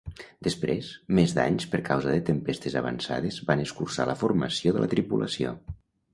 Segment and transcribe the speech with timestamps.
[0.45, 0.87] Després,
[1.19, 5.55] més danys per causa de tempestes avançades van escurçar la formació de la tripulació.